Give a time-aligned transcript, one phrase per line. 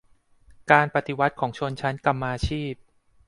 [0.71, 2.75] การปฏิวัติของชนชั้นกรรมาชีพ